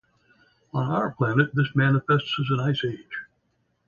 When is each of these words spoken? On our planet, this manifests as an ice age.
On 0.73 0.89
our 0.89 1.11
planet, 1.11 1.53
this 1.53 1.75
manifests 1.75 2.35
as 2.39 2.49
an 2.49 2.59
ice 2.59 2.83
age. 2.83 3.25